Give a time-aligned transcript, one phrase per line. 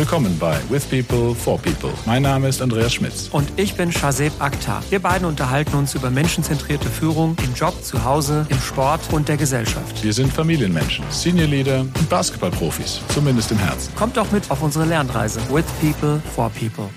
[0.00, 1.92] Willkommen bei With People for People.
[2.06, 3.28] Mein Name ist Andreas Schmitz.
[3.32, 4.82] Und ich bin Shazeb Akhtar.
[4.88, 9.36] Wir beiden unterhalten uns über menschenzentrierte Führung im Job, zu Hause, im Sport und der
[9.36, 10.02] Gesellschaft.
[10.02, 13.94] Wir sind Familienmenschen, Senior Leader und Basketballprofis, zumindest im Herzen.
[13.94, 15.38] Kommt doch mit auf unsere Lernreise.
[15.50, 16.88] With People for People.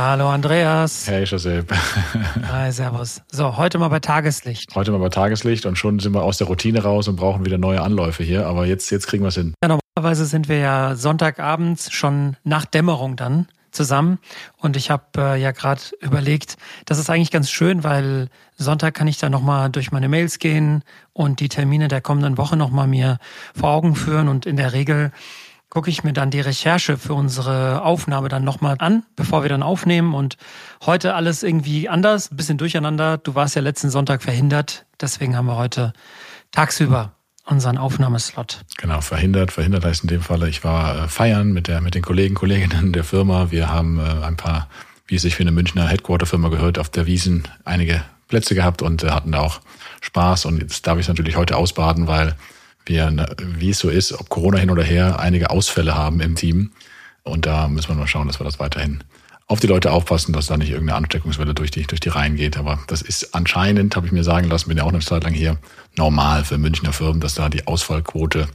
[0.00, 1.08] Hallo Andreas.
[1.08, 1.72] Hey Josep.
[2.52, 3.20] Hi, servus.
[3.32, 4.72] So, heute mal bei Tageslicht.
[4.76, 7.58] Heute mal bei Tageslicht und schon sind wir aus der Routine raus und brauchen wieder
[7.58, 9.54] neue Anläufe hier, aber jetzt, jetzt kriegen wir es hin.
[9.60, 14.20] Ja, normalerweise sind wir ja Sonntagabends schon nach Dämmerung dann zusammen
[14.56, 19.08] und ich habe äh, ja gerade überlegt, das ist eigentlich ganz schön, weil Sonntag kann
[19.08, 23.18] ich dann nochmal durch meine Mails gehen und die Termine der kommenden Woche nochmal mir
[23.52, 25.10] vor Augen führen und in der Regel
[25.70, 29.62] gucke ich mir dann die Recherche für unsere Aufnahme dann nochmal an, bevor wir dann
[29.62, 30.14] aufnehmen.
[30.14, 30.36] Und
[30.84, 33.18] heute alles irgendwie anders, ein bisschen durcheinander.
[33.18, 35.92] Du warst ja letzten Sonntag verhindert, deswegen haben wir heute
[36.52, 37.12] tagsüber
[37.44, 38.60] unseren Aufnahmeslot.
[38.76, 39.52] Genau, verhindert.
[39.52, 42.92] Verhindert heißt in dem Falle, ich war äh, feiern mit der mit den Kollegen, Kolleginnen
[42.92, 43.50] der Firma.
[43.50, 44.68] Wir haben äh, ein paar,
[45.06, 49.02] wie es sich für eine Münchner Headquarter-Firma gehört, auf der Wiesen einige Plätze gehabt und
[49.02, 49.60] äh, hatten da auch
[50.02, 50.44] Spaß.
[50.44, 52.36] Und jetzt darf ich natürlich heute ausbaden, weil
[52.88, 56.72] wir, wie es so ist, ob Corona hin oder her, einige Ausfälle haben im Team.
[57.22, 59.04] Und da müssen wir mal schauen, dass wir das weiterhin
[59.46, 62.58] auf die Leute aufpassen, dass da nicht irgendeine Ansteckungswelle durch die, durch die Reihen geht.
[62.58, 65.32] Aber das ist anscheinend, habe ich mir sagen lassen, bin ja auch eine Zeit lang
[65.32, 65.58] hier,
[65.96, 68.46] normal für Münchner Firmen, dass da die Ausfallquote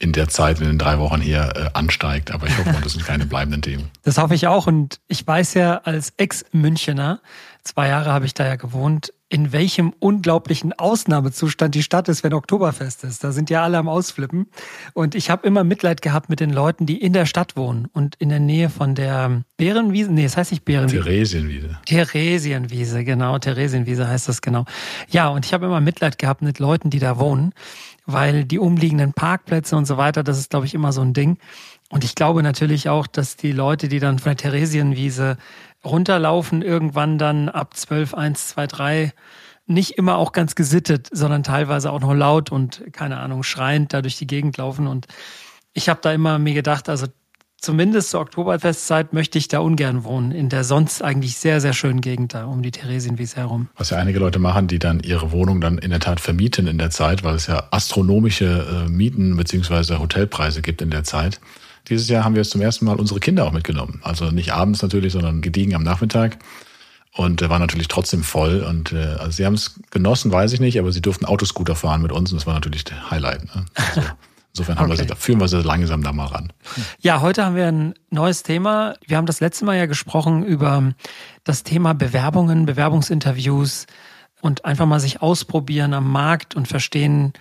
[0.00, 2.32] in der Zeit, in den drei Wochen hier äh, ansteigt.
[2.32, 3.88] Aber ich hoffe das sind keine bleibenden Themen.
[4.02, 4.66] Das hoffe ich auch.
[4.66, 7.20] Und ich weiß ja als Ex-Münchener,
[7.62, 12.34] zwei Jahre habe ich da ja gewohnt, in welchem unglaublichen Ausnahmezustand die Stadt ist, wenn
[12.34, 13.24] Oktoberfest ist.
[13.24, 14.48] Da sind ja alle am Ausflippen.
[14.92, 18.14] Und ich habe immer Mitleid gehabt mit den Leuten, die in der Stadt wohnen und
[18.16, 20.12] in der Nähe von der Bärenwiese.
[20.12, 21.02] Nee, das heißt nicht Bärenwiese.
[21.02, 21.78] Theresienwiese.
[21.86, 23.38] Theresienwiese, genau.
[23.38, 24.66] Theresienwiese heißt das genau.
[25.08, 27.54] Ja, und ich habe immer Mitleid gehabt mit Leuten, die da wohnen,
[28.04, 31.38] weil die umliegenden Parkplätze und so weiter, das ist, glaube ich, immer so ein Ding.
[31.88, 35.38] Und ich glaube natürlich auch, dass die Leute, die dann von der Theresienwiese
[35.84, 39.12] runterlaufen, irgendwann dann ab 12, 1, 2, 3
[39.66, 44.02] nicht immer auch ganz gesittet, sondern teilweise auch noch laut und keine Ahnung, schreiend da
[44.02, 44.86] durch die Gegend laufen.
[44.86, 45.06] Und
[45.72, 47.06] ich habe da immer mir gedacht, also
[47.58, 52.00] zumindest zur Oktoberfestzeit möchte ich da ungern wohnen, in der sonst eigentlich sehr, sehr schönen
[52.00, 53.68] Gegend da um die Theresienwiese herum.
[53.76, 56.78] Was ja einige Leute machen, die dann ihre Wohnung dann in der Tat vermieten in
[56.78, 61.40] der Zeit, weil es ja astronomische äh, Mieten beziehungsweise Hotelpreise gibt in der Zeit.
[61.88, 64.00] Dieses Jahr haben wir zum ersten Mal unsere Kinder auch mitgenommen.
[64.02, 66.38] Also nicht abends natürlich, sondern gediegen am Nachmittag.
[67.14, 68.60] Und äh, war natürlich trotzdem voll.
[68.60, 72.02] Und äh, also sie haben es genossen, weiß ich nicht, aber sie durften Autoscooter fahren
[72.02, 73.44] mit uns und das war natürlich der Highlight.
[73.54, 73.66] Ne?
[73.74, 74.00] Also,
[74.54, 75.00] insofern haben okay.
[75.00, 76.52] wir sie, führen wir sie langsam da mal ran.
[77.00, 78.94] Ja, heute haben wir ein neues Thema.
[79.06, 80.94] Wir haben das letzte Mal ja gesprochen über
[81.44, 83.86] das Thema Bewerbungen, Bewerbungsinterviews
[84.40, 87.32] und einfach mal sich ausprobieren am Markt und verstehen,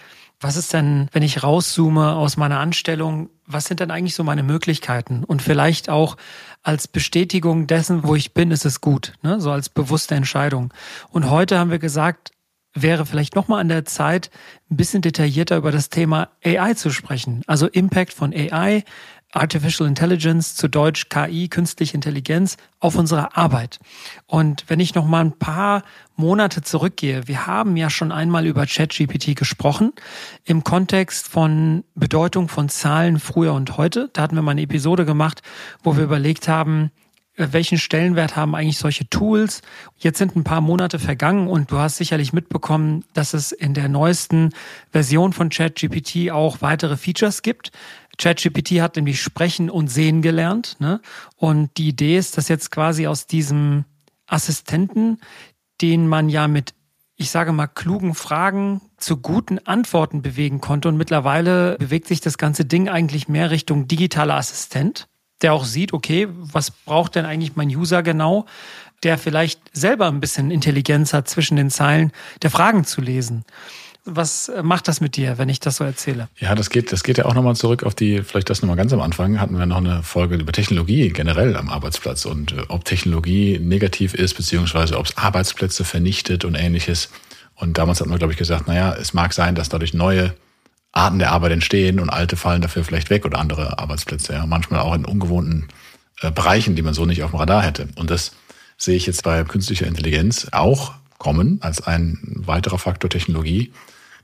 [0.41, 4.43] was ist denn, wenn ich rauszoome aus meiner Anstellung, was sind denn eigentlich so meine
[4.43, 5.23] Möglichkeiten?
[5.23, 6.17] Und vielleicht auch
[6.63, 9.39] als Bestätigung dessen, wo ich bin, ist es gut, ne?
[9.39, 10.73] so als bewusste Entscheidung.
[11.09, 12.31] Und heute haben wir gesagt,
[12.73, 14.29] wäre vielleicht nochmal an der Zeit,
[14.69, 17.43] ein bisschen detaillierter über das Thema AI zu sprechen.
[17.47, 18.83] Also Impact von AI,
[19.31, 23.79] Artificial Intelligence, zu Deutsch KI, künstliche Intelligenz, auf unsere Arbeit.
[24.27, 25.83] Und wenn ich noch mal ein paar
[26.15, 29.93] Monate zurückgehe, wir haben ja schon einmal über ChatGPT gesprochen,
[30.43, 34.09] im Kontext von Bedeutung von Zahlen früher und heute.
[34.13, 35.41] Da hatten wir mal eine Episode gemacht,
[35.83, 36.91] wo wir überlegt haben,
[37.37, 39.61] welchen Stellenwert haben eigentlich solche Tools?
[39.97, 43.89] Jetzt sind ein paar Monate vergangen und du hast sicherlich mitbekommen, dass es in der
[43.89, 44.49] neuesten
[44.91, 47.71] Version von ChatGPT auch weitere Features gibt.
[48.17, 50.77] ChatGPT hat nämlich sprechen und sehen gelernt.
[50.79, 51.01] Ne?
[51.35, 53.85] Und die Idee ist, dass jetzt quasi aus diesem
[54.27, 55.19] Assistenten,
[55.81, 56.73] den man ja mit,
[57.15, 60.87] ich sage mal, klugen Fragen zu guten Antworten bewegen konnte.
[60.87, 65.07] Und mittlerweile bewegt sich das ganze Ding eigentlich mehr Richtung digitaler Assistent,
[65.41, 68.45] der auch sieht, okay, was braucht denn eigentlich mein User genau?
[69.03, 72.11] Der vielleicht selber ein bisschen Intelligenz hat, zwischen den Zeilen
[72.43, 73.43] der Fragen zu lesen.
[74.03, 76.27] Was macht das mit dir, wenn ich das so erzähle?
[76.39, 78.91] Ja, das geht, das geht ja auch nochmal zurück auf die, vielleicht das nochmal ganz
[78.93, 82.83] am Anfang, hatten wir noch eine Folge über Technologie generell am Arbeitsplatz und äh, ob
[82.83, 87.09] Technologie negativ ist, beziehungsweise ob es Arbeitsplätze vernichtet und ähnliches.
[87.53, 90.33] Und damals hatten wir, glaube ich, gesagt, naja, es mag sein, dass dadurch neue
[90.91, 94.47] Arten der Arbeit entstehen und alte fallen dafür vielleicht weg oder andere Arbeitsplätze, ja.
[94.47, 95.67] Manchmal auch in ungewohnten
[96.21, 97.87] äh, Bereichen, die man so nicht auf dem Radar hätte.
[97.95, 98.31] Und das
[98.77, 103.71] sehe ich jetzt bei künstlicher Intelligenz auch kommen als ein weiterer Faktor Technologie,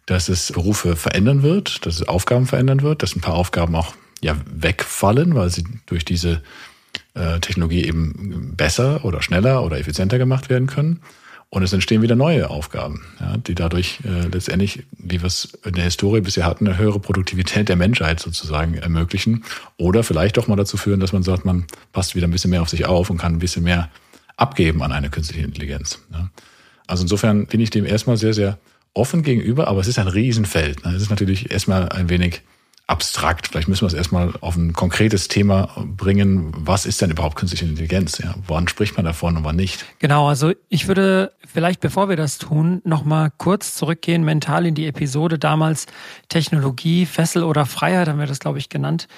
[0.08, 3.94] dass es Berufe verändern wird, dass es Aufgaben verändern wird, dass ein paar Aufgaben auch
[4.20, 6.42] ja wegfallen, weil sie durch diese
[7.14, 11.02] äh, Technologie eben besser oder schneller oder effizienter gemacht werden können.
[11.50, 15.74] Und es entstehen wieder neue Aufgaben, ja, die dadurch äh, letztendlich, wie wir es in
[15.74, 19.44] der Historie bisher hatten, eine höhere Produktivität der Menschheit sozusagen ermöglichen.
[19.78, 22.64] Oder vielleicht auch mal dazu führen, dass man sagt, man passt wieder ein bisschen mehr
[22.64, 23.92] auf sich auf und kann ein bisschen mehr
[24.36, 26.00] abgeben an eine künstliche Intelligenz.
[26.12, 26.32] Ja.
[26.88, 28.58] Also insofern bin ich dem erstmal sehr, sehr
[28.94, 30.86] offen gegenüber, aber es ist ein Riesenfeld.
[30.86, 32.42] Es ist natürlich erstmal ein wenig
[32.88, 33.48] abstrakt.
[33.48, 36.54] Vielleicht müssen wir es erstmal auf ein konkretes Thema bringen.
[36.56, 38.18] Was ist denn überhaupt künstliche Intelligenz?
[38.20, 39.86] Ja, wann spricht man davon und wann nicht?
[40.00, 44.88] Genau, also ich würde vielleicht, bevor wir das tun, nochmal kurz zurückgehen, mental in die
[44.88, 45.86] Episode damals
[46.30, 49.10] Technologie, Fessel oder Freiheit, haben wir das, glaube ich, genannt.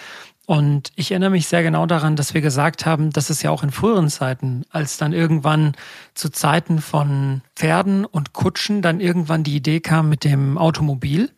[0.50, 3.62] Und ich erinnere mich sehr genau daran, dass wir gesagt haben, dass es ja auch
[3.62, 5.74] in früheren Zeiten, als dann irgendwann
[6.16, 11.30] zu Zeiten von Pferden und Kutschen dann irgendwann die Idee kam mit dem Automobil.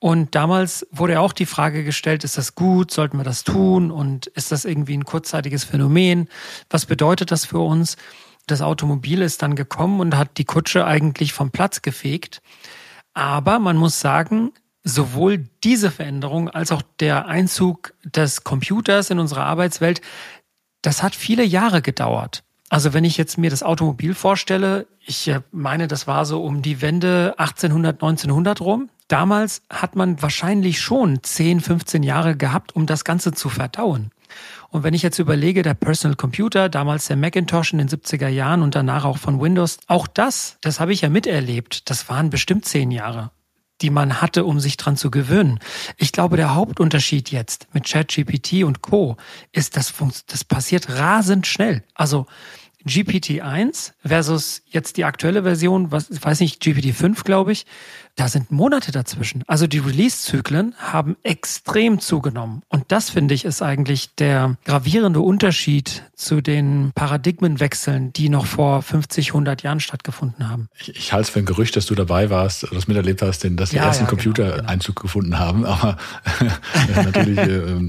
[0.00, 3.90] Und damals wurde ja auch die Frage gestellt, ist das gut, sollten wir das tun
[3.90, 6.28] und ist das irgendwie ein kurzzeitiges Phänomen?
[6.68, 7.96] Was bedeutet das für uns?
[8.46, 12.42] Das Automobil ist dann gekommen und hat die Kutsche eigentlich vom Platz gefegt.
[13.14, 14.52] Aber man muss sagen,
[14.84, 20.00] sowohl diese Veränderung als auch der Einzug des Computers in unsere Arbeitswelt,
[20.82, 22.42] das hat viele Jahre gedauert.
[22.68, 26.62] Also wenn ich jetzt mir das Automobil vorstelle, ich äh, meine, das war so um
[26.62, 28.88] die Wende 1800, 1900 rum.
[29.08, 34.10] Damals hat man wahrscheinlich schon 10, 15 Jahre gehabt, um das Ganze zu verdauen.
[34.70, 38.62] Und wenn ich jetzt überlege, der Personal Computer, damals der Macintosh in den 70er Jahren
[38.62, 41.90] und danach auch von Windows, auch das, das habe ich ja miterlebt.
[41.90, 43.32] Das waren bestimmt zehn Jahre
[43.82, 45.58] die man hatte, um sich dran zu gewöhnen.
[45.96, 49.16] Ich glaube, der Hauptunterschied jetzt mit ChatGPT und Co.
[49.50, 49.92] ist, dass
[50.26, 51.82] das passiert rasend schnell.
[51.94, 52.26] Also
[52.86, 57.66] GPT-1 versus jetzt die aktuelle Version, was, ich weiß nicht, GPT-5, glaube ich,
[58.16, 59.42] da sind Monate dazwischen.
[59.46, 62.62] Also die Release-Zyklen haben extrem zugenommen.
[62.68, 68.82] Und das, finde ich, ist eigentlich der gravierende Unterschied zu den Paradigmenwechseln, die noch vor
[68.82, 70.68] 50, 100 Jahren stattgefunden haben.
[70.78, 73.56] Ich, ich halte es für ein Gerücht, dass du dabei warst, das miterlebt hast, denn
[73.56, 74.68] dass die ja, ersten ja, Computer genau, genau.
[74.68, 75.64] Einzug gefunden haben.
[75.64, 75.96] Aber
[76.94, 77.80] natürlich äh,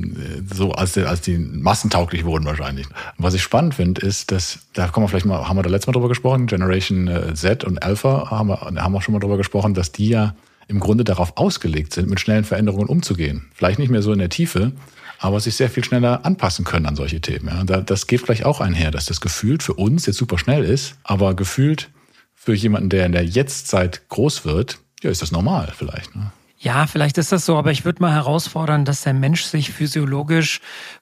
[0.54, 2.88] so, als, als die massentauglich wurden wahrscheinlich.
[3.18, 5.88] was ich spannend finde, ist, dass, da kommen wir vielleicht mal, haben wir da letztes
[5.88, 9.38] Mal drüber gesprochen, Generation äh, Z und Alpha haben wir, haben wir schon mal drüber
[9.38, 10.36] gesprochen, dass die ja
[10.68, 13.52] im Grunde darauf ausgelegt sind, mit schnellen Veränderungen umzugehen.
[13.54, 14.72] Vielleicht nicht mehr so in der Tiefe,
[15.20, 17.48] aber sich sehr viel schneller anpassen können an solche Themen.
[17.48, 17.82] Ja.
[17.82, 21.36] Das geht vielleicht auch einher, dass das gefühlt für uns jetzt super schnell ist, aber
[21.36, 21.90] gefühlt
[22.34, 26.16] für jemanden, der in der Jetztzeit groß wird, ja, ist das normal vielleicht.
[26.16, 26.32] Ne?
[26.60, 30.62] Ja, vielleicht ist das so, aber ich würde mal herausfordern, dass der Mensch sich physiologisch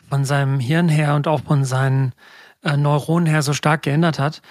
[0.10, 2.14] von seinem Hirn her und auch von seinen
[2.64, 4.42] äh, Neuronen her so stark geändert hat.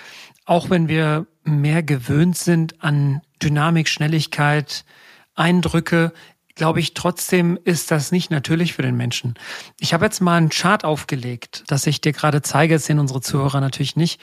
[0.46, 4.84] Auch wenn wir mehr gewöhnt sind an Dynamik, Schnelligkeit,
[5.34, 6.12] Eindrücke,
[6.54, 9.34] glaube ich, trotzdem ist das nicht natürlich für den Menschen.
[9.78, 13.20] Ich habe jetzt mal einen Chart aufgelegt, das ich dir gerade zeige, das sehen unsere
[13.20, 14.20] Zuhörer natürlich nicht.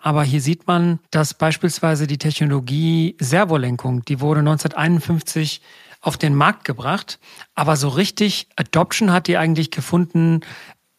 [0.00, 5.60] Aber hier sieht man, dass beispielsweise die Technologie Servolenkung, die wurde 1951
[6.00, 7.18] auf den Markt gebracht,
[7.54, 10.40] aber so richtig Adoption hat die eigentlich gefunden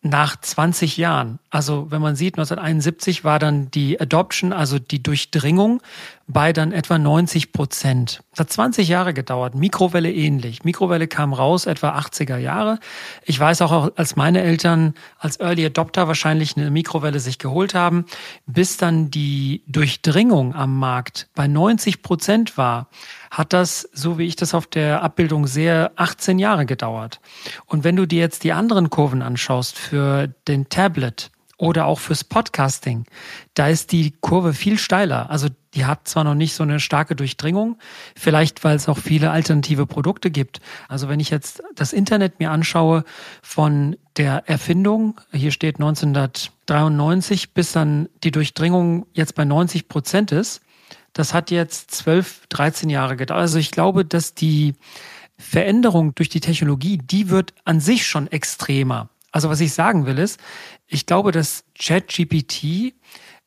[0.05, 1.39] nach 20 Jahren.
[1.49, 5.81] Also wenn man sieht, 1971 war dann die Adoption, also die Durchdringung
[6.27, 8.23] bei dann etwa 90 Prozent.
[8.33, 9.53] Es hat 20 Jahre gedauert.
[9.53, 10.63] Mikrowelle ähnlich.
[10.63, 12.79] Mikrowelle kam raus, etwa 80er Jahre.
[13.23, 18.05] Ich weiß auch, als meine Eltern als Early Adopter wahrscheinlich eine Mikrowelle sich geholt haben,
[18.47, 22.87] bis dann die Durchdringung am Markt bei 90 Prozent war,
[23.29, 27.19] hat das, so wie ich das auf der Abbildung sehe, 18 Jahre gedauert.
[27.67, 32.23] Und wenn du dir jetzt die anderen Kurven anschaust für den Tablet, oder auch fürs
[32.23, 33.05] Podcasting.
[33.53, 35.29] Da ist die Kurve viel steiler.
[35.29, 37.77] Also die hat zwar noch nicht so eine starke Durchdringung,
[38.15, 40.59] vielleicht weil es auch viele alternative Produkte gibt.
[40.87, 43.03] Also wenn ich jetzt das Internet mir anschaue
[43.41, 50.61] von der Erfindung, hier steht 1993, bis dann die Durchdringung jetzt bei 90 Prozent ist,
[51.13, 53.41] das hat jetzt 12, 13 Jahre gedauert.
[53.41, 54.75] Also ich glaube, dass die
[55.37, 59.09] Veränderung durch die Technologie, die wird an sich schon extremer.
[59.35, 60.39] Also was ich sagen will ist,
[60.87, 62.93] ich glaube, dass ChatGPT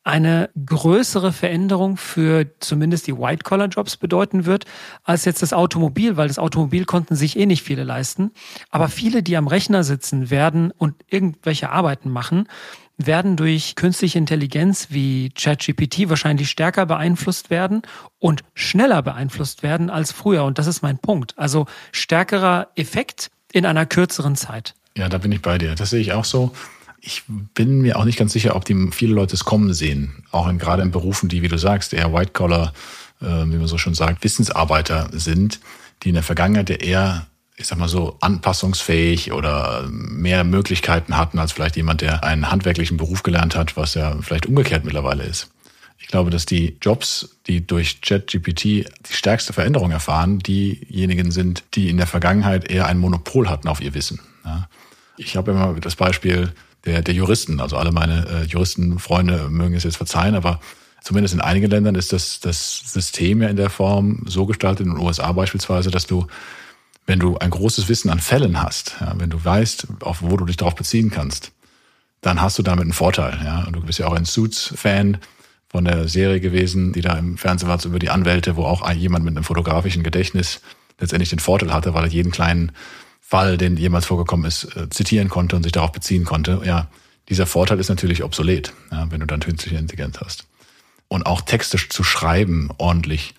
[0.03, 4.65] eine größere Veränderung für zumindest die White-Collar-Jobs bedeuten wird,
[5.03, 8.29] als jetzt das Automobil, weil das Automobil konnten sich eh nicht viele leisten.
[8.69, 12.47] Aber viele, die am Rechner sitzen werden und irgendwelche Arbeiten machen,
[12.97, 17.81] werden durch künstliche Intelligenz wie ChatGPT wahrscheinlich stärker beeinflusst werden
[18.19, 20.43] und schneller beeinflusst werden als früher.
[20.43, 21.35] Und das ist mein Punkt.
[21.35, 24.75] Also stärkerer Effekt in einer kürzeren Zeit.
[24.97, 25.75] Ja, da bin ich bei dir.
[25.75, 26.51] Das sehe ich auch so.
[27.01, 30.23] Ich bin mir auch nicht ganz sicher, ob die viele Leute es kommen sehen.
[30.31, 32.73] Auch in, gerade in Berufen, die, wie du sagst, eher White-Collar,
[33.21, 35.59] äh, wie man so schon sagt, Wissensarbeiter sind,
[36.03, 41.53] die in der Vergangenheit eher, ich sag mal so, anpassungsfähig oder mehr Möglichkeiten hatten als
[41.53, 45.49] vielleicht jemand, der einen handwerklichen Beruf gelernt hat, was ja vielleicht umgekehrt mittlerweile ist.
[45.99, 51.89] Ich glaube, dass die Jobs, die durch ChatGPT die stärkste Veränderung erfahren, diejenigen sind, die
[51.89, 54.19] in der Vergangenheit eher ein Monopol hatten auf ihr Wissen.
[54.45, 54.67] Ja.
[55.17, 56.53] Ich habe immer das Beispiel
[56.85, 60.59] der, der Juristen, also alle meine äh, Juristenfreunde mögen es jetzt verzeihen, aber
[61.01, 64.93] zumindest in einigen Ländern ist das, das System ja in der Form so gestaltet, in
[64.93, 66.27] den USA beispielsweise, dass du,
[67.05, 70.45] wenn du ein großes Wissen an Fällen hast, ja, wenn du weißt, auf wo du
[70.45, 71.51] dich darauf beziehen kannst,
[72.21, 73.39] dann hast du damit einen Vorteil.
[73.43, 73.63] Ja.
[73.65, 75.17] Und du bist ja auch ein Suits-Fan
[75.69, 79.23] von der Serie gewesen, die da im Fernsehen war, über die Anwälte, wo auch jemand
[79.23, 80.61] mit einem fotografischen Gedächtnis
[80.99, 82.71] letztendlich den Vorteil hatte, weil er jeden kleinen
[83.29, 86.61] Fall, den jemals vorgekommen ist, äh, zitieren konnte und sich darauf beziehen konnte.
[86.65, 86.87] Ja,
[87.29, 90.47] dieser Vorteil ist natürlich obsolet, ja, wenn du dann künstliche Intelligenz hast.
[91.09, 93.35] Und auch Texte zu schreiben ordentlich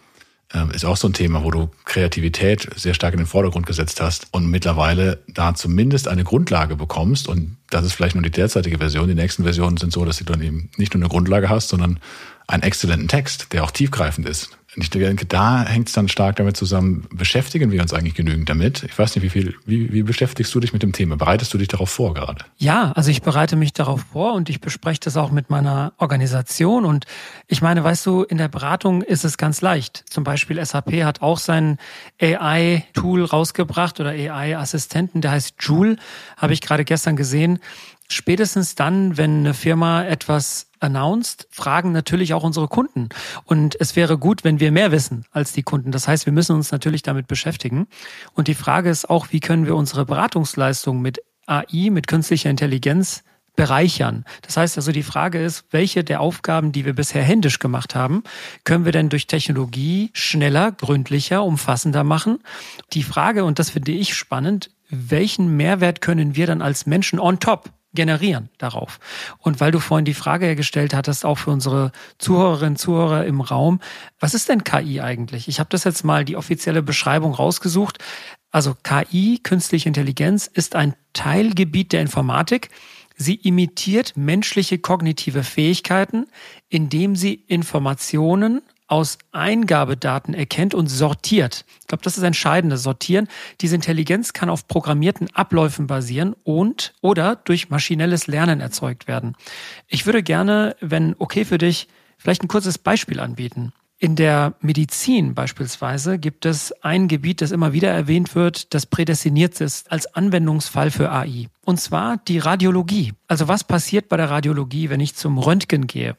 [0.54, 4.00] äh, ist auch so ein Thema, wo du Kreativität sehr stark in den Vordergrund gesetzt
[4.00, 7.26] hast und mittlerweile da zumindest eine Grundlage bekommst.
[7.26, 9.08] Und das ist vielleicht nur die derzeitige Version.
[9.08, 11.98] Die nächsten Versionen sind so, dass du dann eben nicht nur eine Grundlage hast, sondern
[12.46, 14.56] einen exzellenten Text, der auch tiefgreifend ist.
[14.76, 18.48] Und ich denke, da hängt es dann stark damit zusammen, beschäftigen wir uns eigentlich genügend
[18.48, 18.84] damit?
[18.84, 21.16] Ich weiß nicht, wie viel, wie, wie beschäftigst du dich mit dem Thema?
[21.16, 22.44] Bereitest du dich darauf vor gerade?
[22.56, 26.84] Ja, also ich bereite mich darauf vor und ich bespreche das auch mit meiner Organisation.
[26.84, 27.06] Und
[27.48, 30.04] ich meine, weißt du, in der Beratung ist es ganz leicht.
[30.08, 31.78] Zum Beispiel SAP hat auch sein
[32.20, 35.96] AI-Tool rausgebracht oder AI-Assistenten, der heißt Joule,
[36.36, 37.58] habe ich gerade gestern gesehen.
[38.12, 43.08] Spätestens dann, wenn eine Firma etwas announced, fragen natürlich auch unsere Kunden.
[43.44, 45.92] Und es wäre gut, wenn wir mehr wissen als die Kunden.
[45.92, 47.86] Das heißt, wir müssen uns natürlich damit beschäftigen.
[48.34, 53.22] Und die Frage ist auch, wie können wir unsere Beratungsleistung mit AI, mit künstlicher Intelligenz
[53.54, 54.24] bereichern.
[54.42, 58.24] Das heißt also, die Frage ist, welche der Aufgaben, die wir bisher händisch gemacht haben,
[58.64, 62.40] können wir denn durch Technologie schneller, gründlicher, umfassender machen?
[62.92, 67.38] Die Frage, und das finde ich spannend, welchen Mehrwert können wir dann als Menschen on
[67.38, 69.00] top generieren darauf.
[69.38, 73.40] Und weil du vorhin die Frage gestellt hattest, auch für unsere Zuhörerinnen und Zuhörer im
[73.40, 73.80] Raum,
[74.18, 75.48] was ist denn KI eigentlich?
[75.48, 77.98] Ich habe das jetzt mal die offizielle Beschreibung rausgesucht.
[78.50, 82.70] Also KI, künstliche Intelligenz, ist ein Teilgebiet der Informatik.
[83.16, 86.26] Sie imitiert menschliche kognitive Fähigkeiten,
[86.68, 91.64] indem sie Informationen aus Eingabedaten erkennt und sortiert.
[91.80, 93.28] Ich glaube, das ist entscheidend, Sortieren.
[93.60, 99.36] Diese Intelligenz kann auf programmierten Abläufen basieren und oder durch maschinelles Lernen erzeugt werden.
[99.86, 103.72] Ich würde gerne, wenn okay für dich, vielleicht ein kurzes Beispiel anbieten.
[104.02, 109.60] In der Medizin beispielsweise gibt es ein Gebiet, das immer wieder erwähnt wird, das prädestiniert
[109.60, 111.48] ist als Anwendungsfall für AI.
[111.66, 113.12] Und zwar die Radiologie.
[113.28, 116.16] Also was passiert bei der Radiologie, wenn ich zum Röntgen gehe?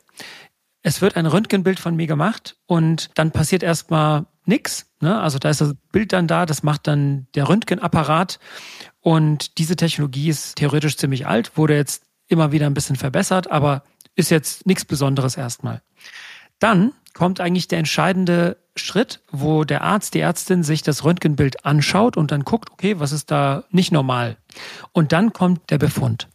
[0.84, 4.88] Es wird ein Röntgenbild von mir gemacht und dann passiert erstmal nichts.
[5.00, 5.20] Ne?
[5.20, 8.40] Also da ist das Bild dann da, das macht dann der Röntgenapparat.
[9.00, 13.84] Und diese Technologie ist theoretisch ziemlich alt, wurde jetzt immer wieder ein bisschen verbessert, aber
[14.16, 15.82] ist jetzt nichts Besonderes erstmal.
[16.60, 22.18] Dann kommt eigentlich der entscheidende Schritt, wo der Arzt, die Ärztin sich das Röntgenbild anschaut
[22.18, 24.38] und dann guckt, okay, was ist da nicht normal?
[24.94, 26.28] Und dann kommt der Befund.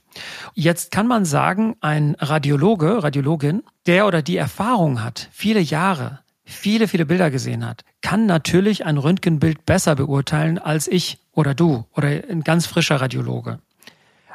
[0.54, 6.88] Jetzt kann man sagen, ein Radiologe, Radiologin, der oder die Erfahrung hat, viele Jahre, viele,
[6.88, 12.08] viele Bilder gesehen hat, kann natürlich ein Röntgenbild besser beurteilen als ich oder du oder
[12.08, 13.58] ein ganz frischer Radiologe.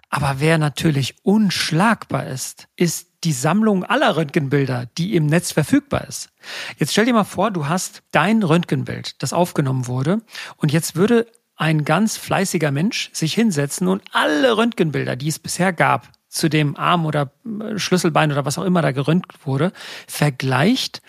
[0.09, 6.29] Aber wer natürlich unschlagbar ist, ist die Sammlung aller Röntgenbilder, die im Netz verfügbar ist.
[6.77, 10.21] Jetzt stell dir mal vor, du hast dein Röntgenbild, das aufgenommen wurde,
[10.57, 11.27] und jetzt würde
[11.61, 16.75] ein ganz fleißiger Mensch sich hinsetzen und alle Röntgenbilder, die es bisher gab, zu dem
[16.75, 19.71] Arm oder äh, Schlüsselbein oder was auch immer da geröntgt wurde,
[20.07, 21.03] vergleicht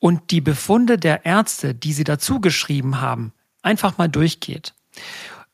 [0.00, 3.32] und die Befunde der Ärzte, die sie dazu geschrieben haben,
[3.62, 4.74] einfach mal durchgeht.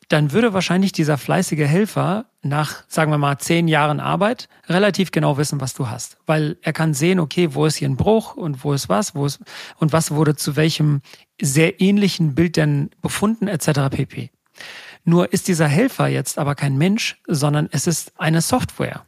[0.08, 5.36] Dann würde wahrscheinlich dieser fleißige Helfer nach, sagen wir mal, zehn Jahren Arbeit relativ genau
[5.36, 6.16] wissen, was du hast.
[6.24, 9.26] Weil er kann sehen, okay, wo ist hier ein Bruch und wo ist was, wo
[9.26, 9.40] ist,
[9.76, 11.02] und was wurde zu welchem
[11.38, 13.90] sehr ähnlichen Bild denn befunden, etc.
[13.90, 14.30] pp.
[15.04, 19.04] Nur ist dieser Helfer jetzt aber kein Mensch, sondern es ist eine Software.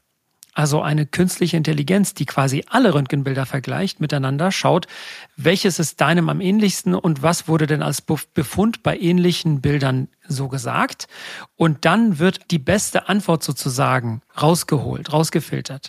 [0.53, 4.89] Also eine künstliche Intelligenz, die quasi alle Röntgenbilder vergleicht miteinander, schaut,
[5.37, 10.49] welches ist deinem am ähnlichsten und was wurde denn als Befund bei ähnlichen Bildern so
[10.49, 11.07] gesagt.
[11.55, 15.89] Und dann wird die beste Antwort sozusagen rausgeholt, rausgefiltert.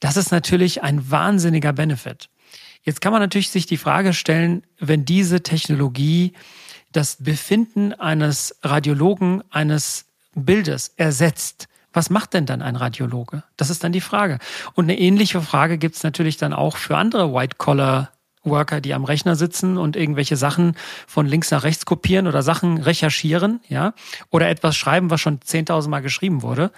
[0.00, 2.28] Das ist natürlich ein wahnsinniger Benefit.
[2.82, 6.34] Jetzt kann man natürlich sich die Frage stellen, wenn diese Technologie
[6.96, 11.68] das Befinden eines Radiologen eines Bildes ersetzt.
[11.92, 13.42] Was macht denn dann ein Radiologe?
[13.56, 14.38] Das ist dann die Frage.
[14.74, 18.10] Und eine ähnliche Frage gibt es natürlich dann auch für andere White-Collar
[18.46, 20.76] Worker, die am Rechner sitzen und irgendwelche Sachen
[21.06, 23.92] von links nach rechts kopieren oder Sachen recherchieren, ja,
[24.30, 26.70] oder etwas schreiben, was schon 10.000 Mal geschrieben wurde.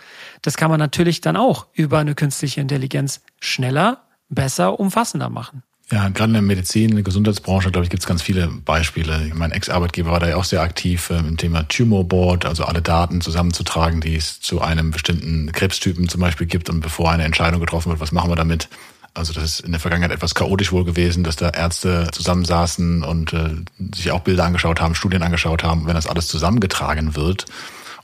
[0.42, 5.62] Das kann man natürlich dann auch über eine künstliche Intelligenz schneller, besser, umfassender machen.
[5.90, 9.30] Ja, gerade in der Medizin, in der Gesundheitsbranche, glaube ich, gibt es ganz viele Beispiele.
[9.32, 12.82] Mein Ex-Arbeitgeber war da ja auch sehr aktiv äh, im Thema Tumor Board, also alle
[12.82, 17.60] Daten zusammenzutragen, die es zu einem bestimmten Krebstypen zum Beispiel gibt und bevor eine Entscheidung
[17.60, 18.68] getroffen wird, was machen wir damit?
[19.14, 23.32] Also das ist in der Vergangenheit etwas chaotisch wohl gewesen, dass da Ärzte zusammensaßen und
[23.32, 23.56] äh,
[23.94, 25.86] sich auch Bilder angeschaut haben, Studien angeschaut haben.
[25.86, 27.46] Wenn das alles zusammengetragen wird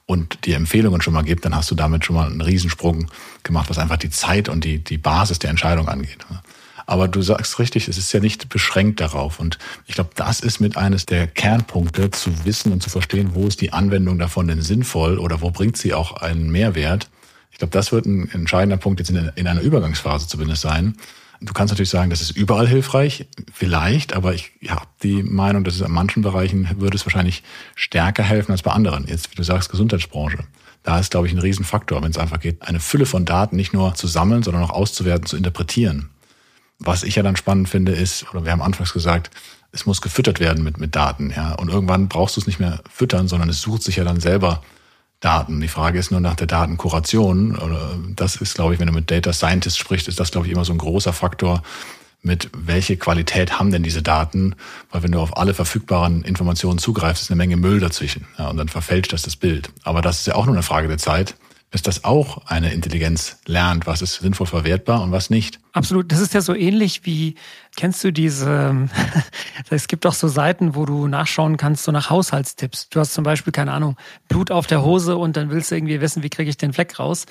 [0.06, 3.08] und die Empfehlungen schon mal gibt, dann hast du damit schon mal einen Riesensprung
[3.42, 6.24] gemacht, was einfach die Zeit und die, die Basis der Entscheidung angeht.
[6.86, 9.40] Aber du sagst richtig, es ist ja nicht beschränkt darauf.
[9.40, 13.46] Und ich glaube, das ist mit eines der Kernpunkte, zu wissen und zu verstehen, wo
[13.46, 17.08] ist die Anwendung davon denn sinnvoll oder wo bringt sie auch einen Mehrwert.
[17.50, 20.96] Ich glaube, das wird ein entscheidender Punkt jetzt in, in einer Übergangsphase zumindest sein.
[21.40, 25.74] Du kannst natürlich sagen, das ist überall hilfreich, vielleicht, aber ich habe die Meinung, dass
[25.74, 27.42] es an manchen Bereichen würde es wahrscheinlich
[27.74, 29.06] stärker helfen als bei anderen.
[29.06, 30.38] Jetzt, wie du sagst, Gesundheitsbranche.
[30.84, 33.72] Da ist, glaube ich, ein Riesenfaktor, wenn es einfach geht, eine Fülle von Daten nicht
[33.72, 36.10] nur zu sammeln, sondern auch auszuwerten, zu interpretieren.
[36.84, 39.30] Was ich ja dann spannend finde, ist, oder wir haben anfangs gesagt,
[39.72, 41.54] es muss gefüttert werden mit, mit Daten, ja.
[41.54, 44.62] Und irgendwann brauchst du es nicht mehr füttern, sondern es sucht sich ja dann selber
[45.20, 45.60] Daten.
[45.60, 48.14] Die Frage ist nur nach der Datenkuration.
[48.14, 50.64] Das ist, glaube ich, wenn du mit Data Scientists sprichst, ist das, glaube ich, immer
[50.64, 51.62] so ein großer Faktor,
[52.22, 54.54] mit welche Qualität haben denn diese Daten?
[54.90, 58.26] Weil wenn du auf alle verfügbaren Informationen zugreifst, ist eine Menge Müll dazwischen.
[58.38, 59.70] Ja, und dann verfälscht das das Bild.
[59.82, 61.34] Aber das ist ja auch nur eine Frage der Zeit,
[61.70, 65.58] bis das auch eine Intelligenz lernt, was ist sinnvoll verwertbar und was nicht.
[65.72, 66.12] Absolut.
[66.12, 67.34] Das ist ja so ähnlich wie,
[67.76, 68.88] kennst du diese,
[69.70, 72.90] es gibt auch so Seiten, wo du nachschauen kannst, so nach Haushaltstipps.
[72.90, 73.96] Du hast zum Beispiel, keine Ahnung,
[74.28, 76.98] Blut auf der Hose und dann willst du irgendwie wissen, wie kriege ich den Fleck
[76.98, 77.26] raus.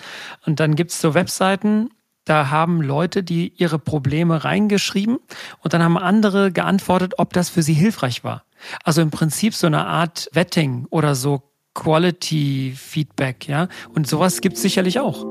[0.46, 1.90] Und dann gibt's so Webseiten,
[2.26, 5.20] da haben Leute, die ihre Probleme reingeschrieben
[5.60, 8.46] und dann haben andere geantwortet, ob das für sie hilfreich war.
[8.84, 13.68] Also im Prinzip so eine Art Wetting oder so Quality Feedback, ja.
[13.96, 15.26] Und sowas gibt es sicherlich auch.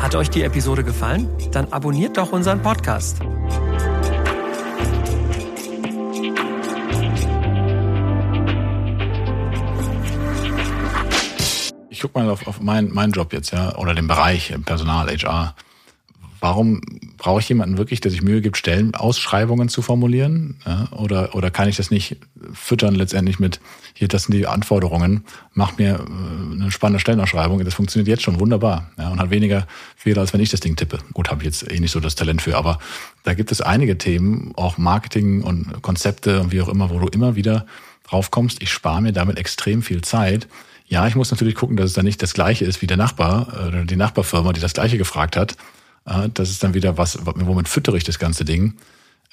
[0.00, 1.28] Hat euch die Episode gefallen?
[1.52, 3.20] Dann abonniert doch unseren Podcast.
[11.88, 15.54] Ich guck mal auf, auf meinen, meinen Job jetzt, ja, oder den Bereich Personal, HR
[16.40, 16.80] warum
[17.18, 20.56] brauche ich jemanden wirklich, der sich Mühe gibt, Stellenausschreibungen zu formulieren?
[20.66, 22.16] Ja, oder, oder kann ich das nicht
[22.52, 23.60] füttern letztendlich mit,
[23.94, 27.62] hier, das sind die Anforderungen, mach mir äh, eine spannende Stellenausschreibung.
[27.64, 30.76] Das funktioniert jetzt schon wunderbar ja, und hat weniger Fehler, als wenn ich das Ding
[30.76, 30.98] tippe.
[31.12, 32.78] Gut, habe ich jetzt eh nicht so das Talent für, aber
[33.22, 37.08] da gibt es einige Themen, auch Marketing und Konzepte und wie auch immer, wo du
[37.08, 37.66] immer wieder
[38.08, 40.48] drauf kommst, ich spare mir damit extrem viel Zeit.
[40.86, 43.68] Ja, ich muss natürlich gucken, dass es dann nicht das gleiche ist wie der Nachbar
[43.68, 45.56] oder die Nachbarfirma, die das gleiche gefragt hat
[46.04, 48.74] das ist dann wieder was, womit füttere ich das ganze Ding.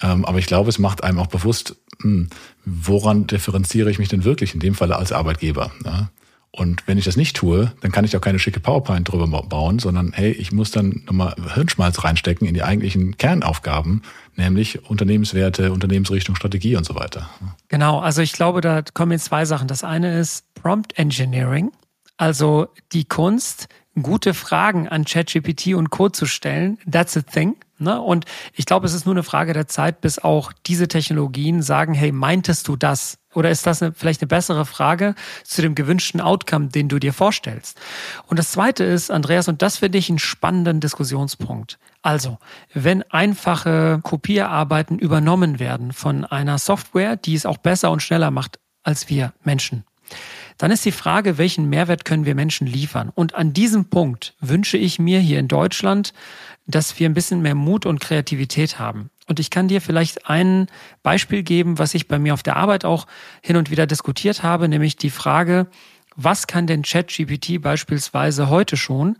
[0.02, 2.30] Ähm, aber ich glaube, es macht einem auch bewusst, hm,
[2.66, 5.72] woran differenziere ich mich denn wirklich in dem Falle als Arbeitgeber.
[6.52, 9.80] Und wenn ich das nicht tue, dann kann ich auch keine schicke PowerPoint drüber bauen,
[9.80, 14.02] sondern hey, ich muss dann nochmal Hirnschmalz reinstecken in die eigentlichen Kernaufgaben,
[14.36, 17.30] nämlich Unternehmenswerte, Unternehmensrichtung, Strategie und so weiter.
[17.68, 19.68] Genau, also ich glaube, da kommen jetzt zwei Sachen.
[19.68, 21.72] Das eine ist Prompt Engineering,
[22.18, 23.68] also die Kunst,
[24.02, 26.10] gute Fragen an ChatGPT und Co.
[26.10, 26.78] zu stellen.
[26.90, 27.56] That's a thing.
[27.80, 28.02] Ne?
[28.02, 31.94] Und ich glaube, es ist nur eine Frage der Zeit, bis auch diese Technologien sagen,
[31.94, 33.20] hey, meintest du das?
[33.34, 37.14] Oder ist das eine, vielleicht eine bessere Frage zu dem gewünschten Outcome, den du dir
[37.14, 37.80] vorstellst?
[38.26, 41.78] Und das Zweite ist, Andreas, und das finde ich einen spannenden Diskussionspunkt.
[42.02, 42.40] Also,
[42.74, 48.60] wenn einfache Kopierarbeiten übernommen werden von einer Software, die es auch besser und schneller macht
[48.84, 49.84] als wir Menschen,
[50.58, 53.12] dann ist die Frage, welchen Mehrwert können wir Menschen liefern?
[53.14, 56.14] Und an diesem Punkt wünsche ich mir hier in Deutschland,
[56.66, 59.10] dass wir ein bisschen mehr Mut und Kreativität haben.
[59.28, 60.68] Und ich kann dir vielleicht ein
[61.04, 63.08] Beispiel geben, was ich bei mir auf der Arbeit auch
[63.42, 65.68] hin und wieder diskutiert habe, nämlich die Frage,
[66.16, 69.18] was kann denn ChatGPT beispielsweise heute schon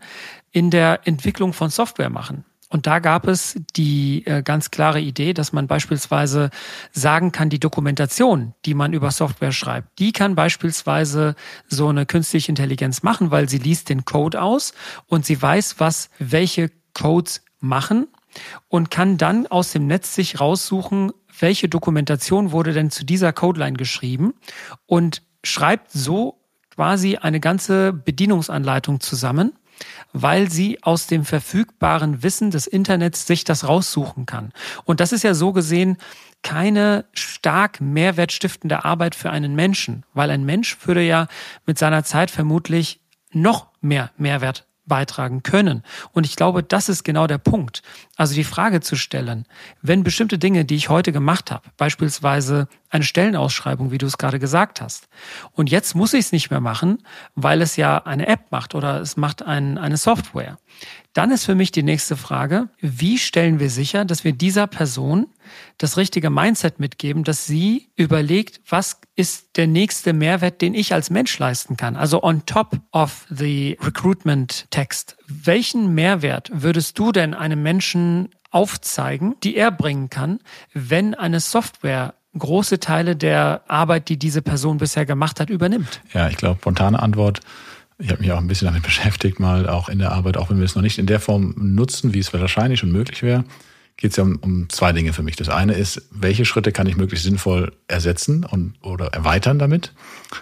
[0.50, 2.44] in der Entwicklung von Software machen?
[2.70, 6.50] Und da gab es die äh, ganz klare Idee, dass man beispielsweise
[6.92, 11.34] sagen kann, die Dokumentation, die man über Software schreibt, die kann beispielsweise
[11.66, 14.74] so eine künstliche Intelligenz machen, weil sie liest den Code aus
[15.06, 18.06] und sie weiß, was welche Codes machen
[18.68, 23.76] und kann dann aus dem Netz sich raussuchen, welche Dokumentation wurde denn zu dieser Codeline
[23.76, 24.34] geschrieben
[24.86, 26.38] und schreibt so
[26.70, 29.52] quasi eine ganze Bedienungsanleitung zusammen
[30.12, 34.52] weil sie aus dem verfügbaren Wissen des Internets sich das raussuchen kann.
[34.84, 35.96] Und das ist ja so gesehen
[36.42, 41.26] keine stark mehrwertstiftende Arbeit für einen Menschen, weil ein Mensch würde ja
[41.66, 43.00] mit seiner Zeit vermutlich
[43.32, 45.82] noch mehr Mehrwert beitragen können.
[46.12, 47.82] Und ich glaube, das ist genau der Punkt.
[48.16, 49.46] Also die Frage zu stellen,
[49.82, 54.38] wenn bestimmte Dinge, die ich heute gemacht habe, beispielsweise eine Stellenausschreibung, wie du es gerade
[54.38, 55.08] gesagt hast,
[55.52, 56.98] und jetzt muss ich es nicht mehr machen,
[57.34, 60.58] weil es ja eine App macht oder es macht ein, eine Software,
[61.14, 65.26] Dann ist für mich die nächste Frage, wie stellen wir sicher, dass wir dieser Person
[65.78, 71.10] das richtige Mindset mitgeben, dass sie überlegt, was ist der nächste Mehrwert, den ich als
[71.10, 71.96] Mensch leisten kann?
[71.96, 75.16] Also on top of the recruitment text.
[75.26, 80.40] Welchen Mehrwert würdest du denn einem Menschen aufzeigen, die er bringen kann,
[80.72, 86.00] wenn eine Software große Teile der Arbeit, die diese Person bisher gemacht hat, übernimmt?
[86.12, 87.40] Ja, ich glaube, spontane Antwort.
[87.98, 90.58] Ich habe mich auch ein bisschen damit beschäftigt, mal auch in der Arbeit, auch wenn
[90.58, 93.44] wir es noch nicht in der Form nutzen, wie es wahrscheinlich schon möglich wäre,
[93.96, 95.36] geht es ja um, um zwei Dinge für mich.
[95.36, 99.92] Das eine ist, welche Schritte kann ich möglichst sinnvoll ersetzen und oder erweitern damit?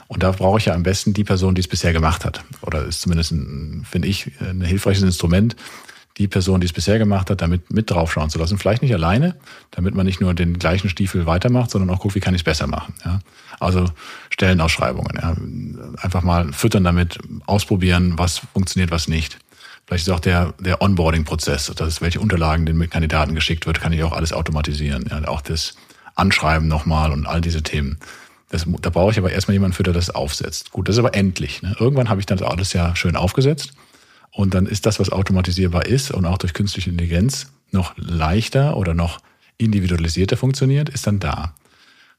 [0.08, 2.44] Und da brauche ich ja am besten die Person, die es bisher gemacht hat.
[2.60, 5.56] Oder ist zumindest, finde ich, ein hilfreiches Instrument,
[6.18, 8.58] die Person, die es bisher gemacht hat, damit mit draufschauen zu lassen.
[8.58, 9.36] Vielleicht nicht alleine,
[9.70, 12.44] damit man nicht nur den gleichen Stiefel weitermacht, sondern auch guckt, wie kann ich es
[12.44, 12.94] besser machen.
[13.04, 13.20] Ja?
[13.60, 13.84] Also
[14.30, 15.18] Stellenausschreibungen.
[15.20, 15.36] Ja?
[16.02, 19.38] Einfach mal füttern damit, ausprobieren, was funktioniert, was nicht.
[19.86, 23.92] Vielleicht ist auch der, der Onboarding-Prozess, das ist, welche Unterlagen den Kandidaten geschickt wird, kann
[23.92, 25.04] ich auch alles automatisieren.
[25.10, 25.28] Ja?
[25.28, 25.76] Auch das
[26.14, 27.98] Anschreiben nochmal und all diese Themen.
[28.48, 30.72] Das, da brauche ich aber erstmal jemanden für, der das aufsetzt.
[30.72, 31.60] Gut, das ist aber endlich.
[31.60, 31.76] Ne?
[31.78, 33.74] Irgendwann habe ich dann alles ja schön aufgesetzt
[34.32, 38.94] und dann ist das, was automatisierbar ist und auch durch künstliche Intelligenz noch leichter oder
[38.94, 39.20] noch
[39.58, 41.54] individualisierter funktioniert, ist dann da.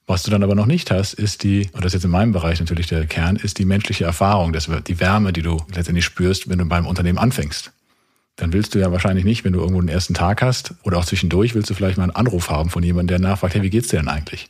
[0.08, 2.32] Was du dann aber noch nicht hast, ist die, und das ist jetzt in meinem
[2.32, 6.50] Bereich natürlich der Kern, ist die menschliche Erfahrung, das, die Wärme, die du letztendlich spürst,
[6.50, 7.74] wenn du beim Unternehmen anfängst.
[8.38, 11.06] Dann willst du ja wahrscheinlich nicht, wenn du irgendwo den ersten Tag hast oder auch
[11.06, 13.90] zwischendurch, willst du vielleicht mal einen Anruf haben von jemandem, der nachfragt, hey, wie geht's
[13.90, 14.48] dir denn eigentlich?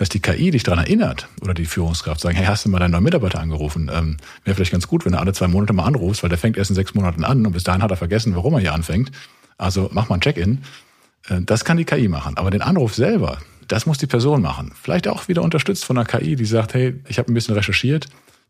[0.00, 2.92] Dass die KI dich daran erinnert oder die Führungskraft sagen, hey, hast du mal deinen
[2.92, 3.90] neuen Mitarbeiter angerufen?
[3.92, 6.56] Ähm, Wäre vielleicht ganz gut, wenn du alle zwei Monate mal anrufst, weil der fängt
[6.56, 9.12] erst in sechs Monaten an und bis dahin hat er vergessen, warum er hier anfängt.
[9.58, 10.62] Also mach mal ein Check-in.
[11.28, 12.38] Äh, das kann die KI machen.
[12.38, 14.72] Aber den Anruf selber, das muss die Person machen.
[14.80, 18.06] Vielleicht auch wieder unterstützt von einer KI, die sagt, hey, ich habe ein bisschen recherchiert,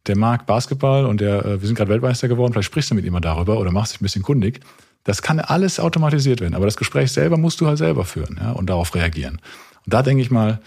[0.07, 3.05] der mag Basketball und der, äh, wir sind gerade Weltmeister geworden, vielleicht sprichst du mit
[3.05, 4.61] ihm mal darüber oder machst dich ein bisschen kundig.
[5.03, 8.53] Das kann alles automatisiert werden, aber das Gespräch selber musst du halt selber führen ja,
[8.53, 9.41] und darauf reagieren.
[9.85, 10.61] Und da denke ich mal,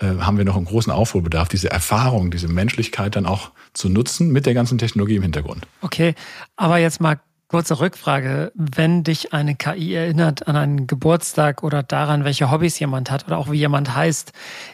[0.00, 4.46] haben wir noch einen großen Aufholbedarf, diese Erfahrung, diese Menschlichkeit dann auch zu nutzen mit
[4.46, 5.66] der ganzen Technologie im Hintergrund.
[5.82, 6.14] Okay,
[6.56, 8.50] aber jetzt mal kurze Rückfrage.
[8.56, 13.38] Wenn dich eine KI erinnert an einen Geburtstag oder daran, welche Hobbys jemand hat oder
[13.38, 14.32] auch wie jemand heißt,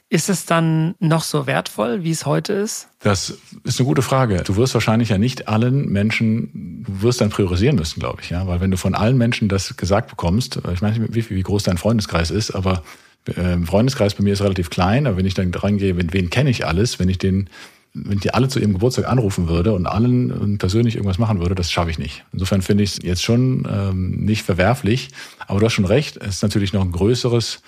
[0.08, 2.88] ist es dann noch so wertvoll, wie es heute ist?
[3.00, 4.42] Das ist eine gute Frage.
[4.44, 8.46] Du wirst wahrscheinlich ja nicht allen Menschen, du wirst dann priorisieren müssen, glaube ich, ja,
[8.46, 11.64] weil wenn du von allen Menschen das gesagt bekommst, ich meine nicht, wie, wie groß
[11.64, 12.82] dein Freundeskreis ist, aber
[13.26, 16.30] äh, Freundeskreis bei mir ist relativ klein, aber wenn ich dann dran gehe, wen, wen
[16.30, 17.48] kenne ich alles, wenn ich den,
[17.94, 21.54] wenn ich die alle zu ihrem Geburtstag anrufen würde und allen persönlich irgendwas machen würde,
[21.54, 22.24] das schaffe ich nicht.
[22.32, 25.10] Insofern finde ich es jetzt schon ähm, nicht verwerflich,
[25.46, 27.62] aber du hast schon recht, es ist natürlich noch ein größeres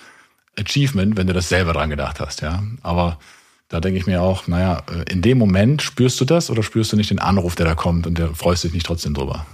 [0.59, 2.63] Achievement, wenn du das selber dran gedacht hast, ja.
[2.81, 3.17] Aber
[3.69, 6.91] da denke ich mir auch, naja, äh, in dem Moment spürst du das oder spürst
[6.91, 9.45] du nicht den Anruf, der da kommt und der freust dich nicht trotzdem drüber?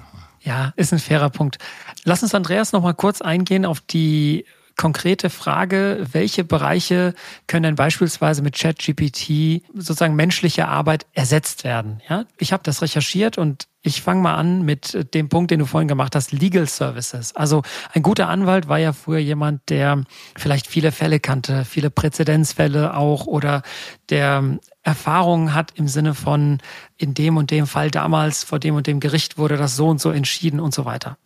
[0.41, 1.57] Ja, ist ein fairer Punkt.
[2.03, 4.45] Lass uns Andreas noch mal kurz eingehen auf die
[4.79, 7.13] konkrete Frage, welche Bereiche
[7.47, 12.01] können denn beispielsweise mit ChatGPT sozusagen menschliche Arbeit ersetzt werden?
[12.07, 15.65] Ja, ich habe das recherchiert und ich fange mal an mit dem Punkt, den du
[15.65, 17.35] vorhin gemacht hast, Legal Services.
[17.35, 17.61] Also
[17.93, 20.05] ein guter Anwalt war ja früher jemand, der
[20.37, 23.63] vielleicht viele Fälle kannte, viele Präzedenzfälle auch oder
[24.09, 26.59] der Erfahrungen hat im Sinne von
[26.95, 29.99] in dem und dem Fall damals vor dem und dem Gericht wurde das so und
[29.99, 31.17] so entschieden und so weiter.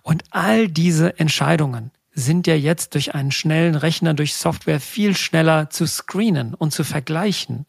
[0.00, 5.70] Und all diese Entscheidungen sind ja jetzt durch einen schnellen Rechner, durch Software viel schneller
[5.70, 7.66] zu screenen und zu vergleichen.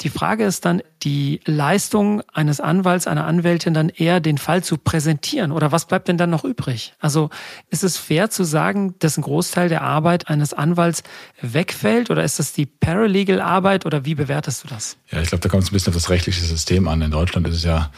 [0.00, 4.78] Die Frage ist dann, die Leistung eines Anwalts, einer Anwältin dann eher den Fall zu
[4.78, 6.94] präsentieren oder was bleibt denn dann noch übrig?
[7.00, 7.28] Also
[7.68, 11.02] ist es fair zu sagen, dass ein Großteil der Arbeit eines Anwalts
[11.42, 14.96] wegfällt oder ist das die Paralegal-Arbeit oder wie bewertest du das?
[15.10, 17.02] Ja, ich glaube, da kommt es ein bisschen auf das rechtliche System an.
[17.02, 17.90] In Deutschland ist es ja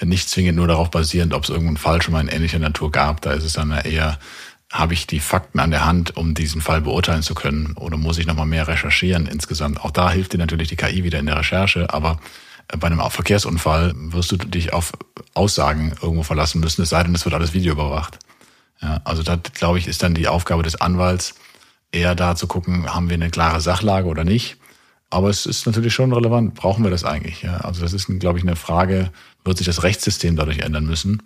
[0.00, 3.20] nicht zwingend nur darauf basierend, ob es irgendeinen Fall schon mal in ähnlicher Natur gab.
[3.22, 4.18] Da ist es dann eher
[4.70, 7.72] habe ich die Fakten an der Hand, um diesen Fall beurteilen zu können?
[7.76, 9.80] Oder muss ich nochmal mehr recherchieren insgesamt?
[9.80, 12.20] Auch da hilft dir natürlich die KI wieder in der Recherche, aber
[12.68, 14.92] äh, bei einem Verkehrsunfall wirst du dich auf
[15.34, 18.18] Aussagen irgendwo verlassen müssen, es sei denn, es wird alles Video überwacht.
[18.82, 21.34] Ja, also da, glaube ich, ist dann die Aufgabe des Anwalts
[21.90, 24.58] eher da zu gucken, haben wir eine klare Sachlage oder nicht.
[25.10, 27.42] Aber es ist natürlich schon relevant, brauchen wir das eigentlich?
[27.42, 29.10] Ja, also das ist, glaube ich, eine Frage,
[29.42, 31.22] wird sich das Rechtssystem dadurch ändern müssen?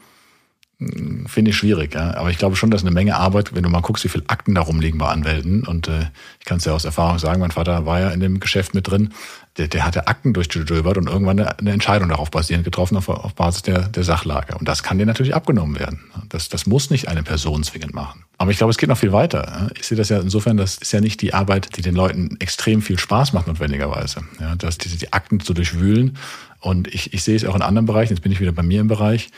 [1.27, 1.95] Finde ich schwierig.
[1.95, 2.15] Ja.
[2.15, 4.55] Aber ich glaube schon, dass eine Menge Arbeit, wenn du mal guckst, wie viele Akten
[4.55, 5.67] da rumliegen bei Anwälten.
[5.67, 6.07] Und äh,
[6.41, 8.89] ich kann es ja aus Erfahrung sagen, mein Vater war ja in dem Geschäft mit
[8.89, 9.11] drin.
[9.59, 13.35] Der, der hatte Akten durchgedröbert und irgendwann eine, eine Entscheidung darauf basierend getroffen, auf, auf
[13.35, 14.57] Basis der, der Sachlage.
[14.57, 16.01] Und das kann dir natürlich abgenommen werden.
[16.29, 18.25] Das, das muss nicht eine Person zwingend machen.
[18.39, 19.71] Aber ich glaube, es geht noch viel weiter.
[19.79, 22.83] Ich sehe das ja insofern, das ist ja nicht die Arbeit, die den Leuten extrem
[22.83, 24.23] viel Spaß macht, notwendigerweise.
[24.41, 26.17] Ja, dass diese die Akten zu durchwühlen.
[26.61, 28.81] Und ich, ich sehe es auch in anderen Bereichen, jetzt bin ich wieder bei mir
[28.81, 29.31] im Bereich,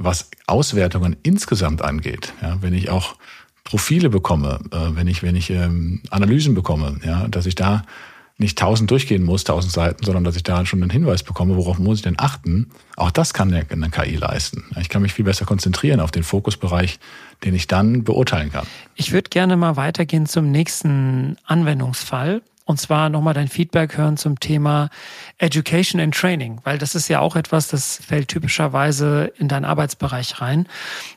[0.00, 3.16] was Auswertungen insgesamt angeht, ja, wenn ich auch
[3.64, 7.82] Profile bekomme, äh, wenn ich, wenn ich ähm, Analysen bekomme, ja, dass ich da
[8.38, 11.78] nicht tausend durchgehen muss, tausend Seiten, sondern dass ich da schon einen Hinweis bekomme, worauf
[11.78, 12.70] muss ich denn achten.
[12.96, 14.64] Auch das kann eine, eine KI leisten.
[14.80, 16.98] Ich kann mich viel besser konzentrieren auf den Fokusbereich,
[17.44, 18.66] den ich dann beurteilen kann.
[18.94, 22.40] Ich würde gerne mal weitergehen zum nächsten Anwendungsfall.
[22.70, 24.90] Und zwar nochmal dein Feedback hören zum Thema
[25.38, 30.40] Education and Training, weil das ist ja auch etwas, das fällt typischerweise in deinen Arbeitsbereich
[30.40, 30.68] rein.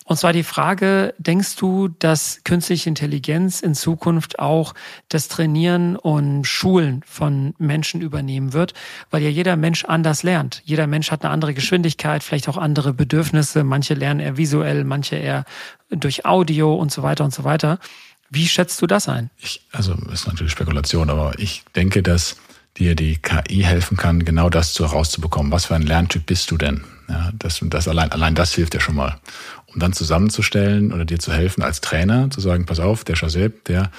[0.06, 4.74] Und zwar die Frage, denkst du, dass künstliche Intelligenz in Zukunft auch
[5.10, 8.74] das Trainieren und Schulen von Menschen übernehmen wird?
[9.12, 10.64] Weil ja jeder Mensch anders lernt.
[10.66, 13.64] Jeder Mensch hat eine andere Geschwindigkeit, vielleicht auch andere Bedürfnisse.
[13.64, 15.46] Manche lernen eher visuell, manche eher
[15.92, 17.78] durch Audio und so weiter und so weiter.
[18.34, 19.30] Wie schätzt du das ein?
[19.40, 22.38] Ich, also ist natürlich Spekulation, aber ich denke, dass
[22.78, 25.52] dir die KI helfen kann, genau das zu herauszubekommen.
[25.52, 26.84] Was für ein Lerntyp bist du denn?
[27.08, 29.20] Ja, das, das allein, allein das hilft dir schon mal.
[29.68, 33.66] Um dann zusammenzustellen oder dir zu helfen als Trainer, zu sagen, pass auf, der Shazeb,
[33.66, 33.92] der,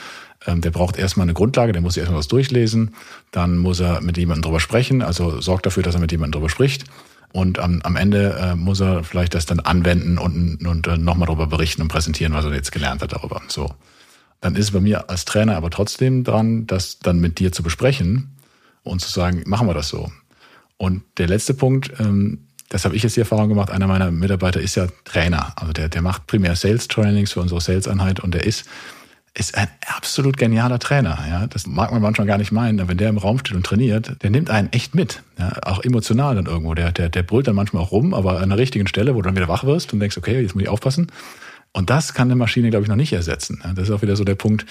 [0.47, 2.97] ähm, der braucht erstmal eine Grundlage, der muss sich erstmal was durchlesen,
[3.31, 6.51] dann muss er mit jemandem drüber sprechen, also sorgt dafür, dass er mit jemandem drüber
[6.51, 6.87] spricht.
[7.33, 11.27] Und am, am Ende äh, muss er vielleicht das dann anwenden und, und äh, nochmal
[11.27, 13.41] darüber berichten und präsentieren, was er jetzt gelernt hat darüber.
[13.47, 13.73] So
[14.41, 17.63] dann ist es bei mir als Trainer aber trotzdem dran, das dann mit dir zu
[17.63, 18.37] besprechen
[18.83, 20.13] und zu sagen, machen wir das so.
[20.77, 24.61] Und der letzte Punkt, ähm, das habe ich jetzt die Erfahrung gemacht, einer meiner Mitarbeiter
[24.61, 25.53] ist ja Trainer.
[25.57, 28.65] Also der, der macht primär Sales Trainings für unsere Sales-Einheit und der ist,
[29.33, 31.19] ist ein absolut genialer Trainer.
[31.29, 33.65] Ja, das mag man manchmal gar nicht meinen, aber wenn der im Raum steht und
[33.65, 35.23] trainiert, der nimmt einen echt mit.
[35.39, 36.75] Ja, auch emotional dann irgendwo.
[36.75, 39.29] Der, der, der brüllt dann manchmal auch rum, aber an der richtigen Stelle, wo du
[39.29, 41.13] dann wieder wach wirst und denkst, okay, jetzt muss ich aufpassen.
[41.77, 43.61] Und das kann eine Maschine, glaube ich, noch nicht ersetzen.
[43.75, 44.65] Das ist auch wieder so der Punkt.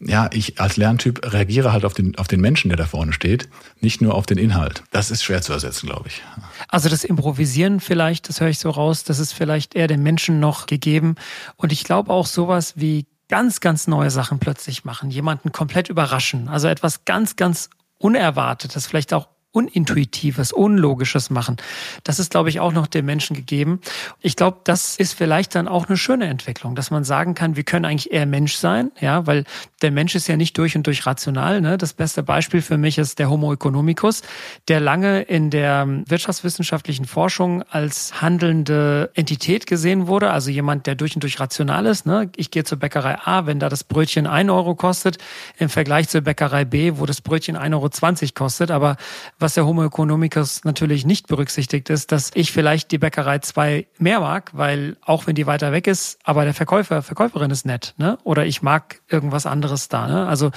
[0.00, 3.48] Ja, ich als Lerntyp reagiere halt auf den, auf den Menschen, der da vorne steht,
[3.80, 4.82] nicht nur auf den Inhalt.
[4.90, 6.22] Das ist schwer zu ersetzen, glaube ich.
[6.68, 10.40] Also das Improvisieren vielleicht, das höre ich so raus, das ist vielleicht eher den Menschen
[10.40, 11.14] noch gegeben.
[11.56, 16.48] Und ich glaube auch sowas wie ganz, ganz neue Sachen plötzlich machen, jemanden komplett überraschen.
[16.48, 21.58] Also etwas ganz, ganz Unerwartetes, vielleicht auch Unintuitives, Unlogisches machen.
[22.04, 23.80] Das ist, glaube ich, auch noch dem Menschen gegeben.
[24.20, 27.62] Ich glaube, das ist vielleicht dann auch eine schöne Entwicklung, dass man sagen kann, wir
[27.62, 29.44] können eigentlich eher Mensch sein, ja, weil
[29.82, 31.60] der Mensch ist ja nicht durch und durch rational.
[31.60, 31.76] Ne?
[31.76, 34.22] Das beste Beispiel für mich ist der Homo economicus,
[34.68, 41.14] der lange in der wirtschaftswissenschaftlichen Forschung als handelnde Entität gesehen wurde, also jemand, der durch
[41.14, 42.06] und durch rational ist.
[42.06, 42.30] Ne?
[42.36, 45.18] Ich gehe zur Bäckerei A, wenn da das Brötchen ein Euro kostet,
[45.58, 48.96] im Vergleich zur Bäckerei B, wo das Brötchen 1,20 Euro kostet, aber
[49.42, 54.20] was der Homo economicus natürlich nicht berücksichtigt ist, dass ich vielleicht die Bäckerei zwei mehr
[54.20, 58.18] mag, weil auch wenn die weiter weg ist, aber der Verkäufer, Verkäuferin ist nett, ne?
[58.24, 60.26] Oder ich mag irgendwas anderes da, ne?
[60.26, 60.50] Also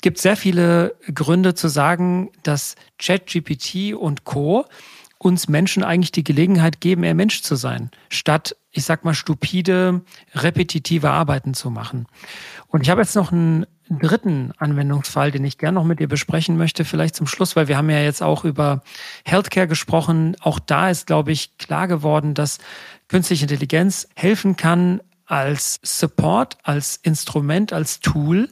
[0.00, 4.64] gibt sehr viele Gründe zu sagen, dass ChatGPT und Co
[5.18, 10.02] uns Menschen eigentlich die Gelegenheit geben, eher Mensch zu sein, statt, ich sag mal, stupide,
[10.34, 12.06] repetitive Arbeiten zu machen.
[12.68, 16.56] Und ich habe jetzt noch einen dritten Anwendungsfall, den ich gerne noch mit dir besprechen
[16.56, 18.82] möchte, vielleicht zum Schluss, weil wir haben ja jetzt auch über
[19.24, 20.36] Healthcare gesprochen.
[20.40, 22.58] Auch da ist, glaube ich, klar geworden, dass
[23.08, 28.48] künstliche Intelligenz helfen kann als Support, als Instrument, als Tool,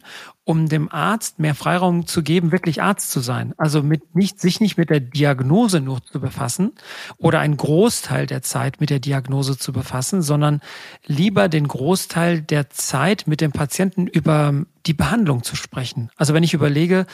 [0.46, 3.52] um dem Arzt mehr Freiraum zu geben, wirklich Arzt zu sein.
[3.56, 6.70] Also mit nicht, sich nicht mit der Diagnose nur zu befassen
[7.18, 10.60] oder einen Großteil der Zeit mit der Diagnose zu befassen, sondern
[11.04, 14.54] lieber den Großteil der Zeit mit dem Patienten über
[14.86, 16.10] die Behandlung zu sprechen.
[16.16, 17.06] Also wenn ich überlege,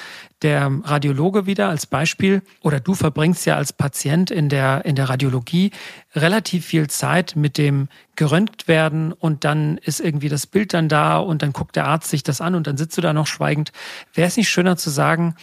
[0.42, 5.08] der Radiologe wieder als Beispiel oder du verbringst ja als Patient in der, in der
[5.08, 5.70] Radiologie
[6.14, 11.16] relativ viel Zeit mit dem geröntgt werden und dann ist irgendwie das Bild dann da
[11.16, 13.72] und dann guckt der Arzt sich das an und dann sitzt du da noch schweigend.
[14.14, 15.34] Wäre es nicht schöner zu sagen,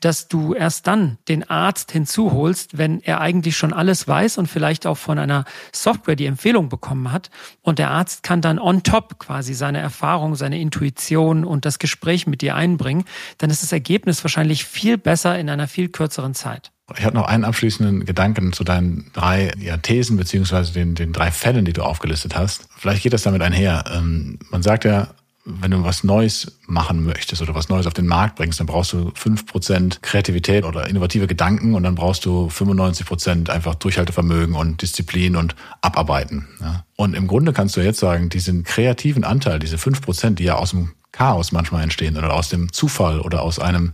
[0.00, 4.86] dass du erst dann den Arzt hinzuholst, wenn er eigentlich schon alles weiß und vielleicht
[4.86, 7.30] auch von einer Software die Empfehlung bekommen hat.
[7.62, 12.26] Und der Arzt kann dann on top quasi seine Erfahrung, seine Intuition und das Gespräch
[12.26, 13.04] mit dir einbringen.
[13.38, 16.70] Dann ist das Ergebnis wahrscheinlich viel besser in einer viel kürzeren Zeit.
[16.96, 21.30] Ich habe noch einen abschließenden Gedanken zu deinen drei ja, Thesen beziehungsweise den, den drei
[21.30, 22.66] Fällen, die du aufgelistet hast.
[22.78, 23.84] Vielleicht geht das damit einher.
[23.94, 25.08] Ähm, man sagt ja,
[25.48, 28.92] wenn du was Neues machen möchtest oder was Neues auf den Markt bringst, dann brauchst
[28.92, 34.54] du fünf Prozent Kreativität oder innovative Gedanken und dann brauchst du 95 Prozent einfach Durchhaltevermögen
[34.54, 36.46] und Disziplin und Abarbeiten.
[36.60, 36.84] Ja.
[36.96, 40.56] Und im Grunde kannst du jetzt sagen, diesen kreativen Anteil, diese fünf Prozent, die ja
[40.56, 43.92] aus dem Chaos manchmal entstehen oder aus dem Zufall oder aus einem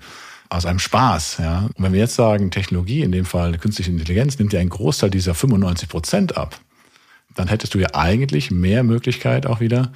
[0.50, 1.38] aus einem Spaß.
[1.38, 1.60] Ja.
[1.74, 5.10] Und wenn wir jetzt sagen, Technologie, in dem Fall künstliche Intelligenz, nimmt ja einen Großteil
[5.10, 6.60] dieser 95 Prozent ab,
[7.34, 9.92] dann hättest du ja eigentlich mehr Möglichkeit auch wieder,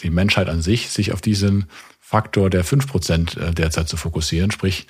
[0.00, 1.66] die Menschheit an sich, sich auf diesen
[2.00, 4.50] Faktor der 5% äh, derzeit zu fokussieren.
[4.50, 4.86] Sprich,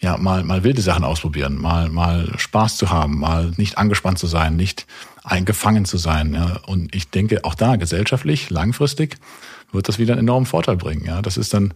[0.00, 4.26] ja, mal, mal wilde Sachen ausprobieren, mal, mal Spaß zu haben, mal nicht angespannt zu
[4.26, 4.86] sein, nicht
[5.24, 6.34] eingefangen zu sein.
[6.34, 6.60] Ja.
[6.66, 9.16] Und ich denke, auch da gesellschaftlich, langfristig,
[9.72, 11.04] wird das wieder einen enormen Vorteil bringen.
[11.06, 11.22] Ja.
[11.22, 11.72] Das ist dann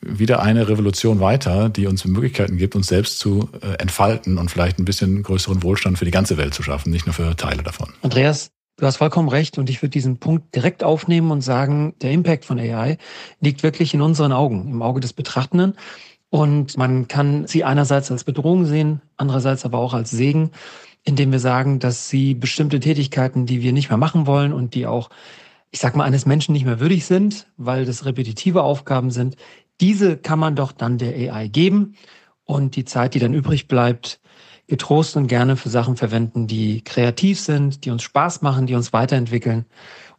[0.00, 4.78] wieder eine Revolution weiter, die uns Möglichkeiten gibt, uns selbst zu äh, entfalten und vielleicht
[4.78, 7.92] ein bisschen größeren Wohlstand für die ganze Welt zu schaffen, nicht nur für Teile davon.
[8.02, 8.50] Andreas,
[8.82, 12.44] du hast vollkommen recht und ich würde diesen Punkt direkt aufnehmen und sagen, der Impact
[12.44, 12.98] von AI
[13.40, 15.74] liegt wirklich in unseren Augen, im Auge des Betrachtenden.
[16.30, 20.50] Und man kann sie einerseits als Bedrohung sehen, andererseits aber auch als Segen,
[21.04, 24.88] indem wir sagen, dass sie bestimmte Tätigkeiten, die wir nicht mehr machen wollen und die
[24.88, 25.10] auch,
[25.70, 29.36] ich sag mal, eines Menschen nicht mehr würdig sind, weil das repetitive Aufgaben sind,
[29.80, 31.94] diese kann man doch dann der AI geben
[32.44, 34.20] und die Zeit, die dann übrig bleibt,
[34.68, 38.92] getrost und gerne für Sachen verwenden, die kreativ sind, die uns Spaß machen, die uns
[38.92, 39.66] weiterentwickeln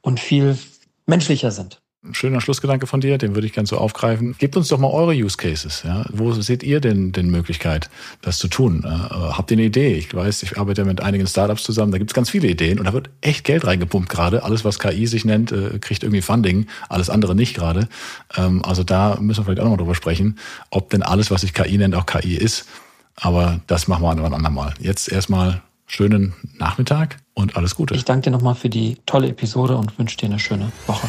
[0.02, 0.58] und viel
[1.06, 1.84] menschlicher sind.
[2.06, 4.36] Ein schöner Schlussgedanke von dir, den würde ich gerne so aufgreifen.
[4.38, 5.84] Gebt uns doch mal eure Use Cases.
[5.86, 6.06] Ja?
[6.12, 7.90] Wo seht ihr denn den Möglichkeit,
[8.22, 8.84] das zu tun?
[8.86, 9.96] Äh, habt ihr eine Idee?
[9.96, 12.86] Ich weiß, ich arbeite mit einigen Startups zusammen, da gibt es ganz viele Ideen und
[12.86, 14.44] da wird echt Geld reingepumpt gerade.
[14.44, 17.88] Alles, was KI sich nennt, äh, kriegt irgendwie Funding, alles andere nicht gerade.
[18.36, 20.38] Ähm, also da müssen wir vielleicht auch nochmal drüber sprechen,
[20.72, 22.66] ob denn alles, was sich KI nennt, auch KI ist.
[23.16, 24.74] Aber das machen wir an einem anderen Mal.
[24.80, 27.96] Jetzt erstmal schönen Nachmittag und alles Gute.
[27.96, 31.08] Ich danke dir nochmal für die tolle Episode und wünsche dir eine schöne Woche.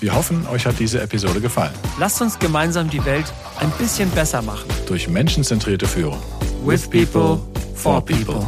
[0.00, 1.72] Wir hoffen, euch hat diese Episode gefallen.
[1.98, 4.68] Lasst uns gemeinsam die Welt ein bisschen besser machen.
[4.86, 6.18] Durch menschenzentrierte Führung.
[6.62, 7.40] With people,
[7.74, 8.46] for people.